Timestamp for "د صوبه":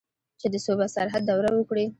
0.53-0.85